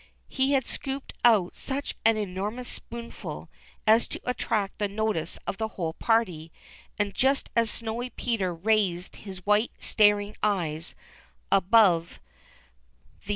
[0.29, 3.49] He had scooped out such an enormous spoonful
[3.85, 6.51] as to attract the notice of the whole party,
[6.97, 10.95] and just as Snowy Peter raised his white staring eyes
[11.51, 13.29] above the TUE SNOAV MAN %%.